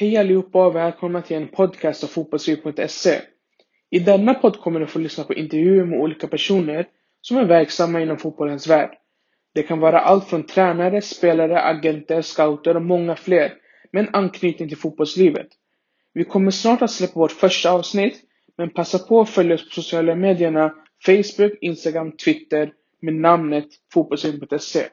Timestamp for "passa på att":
18.70-19.30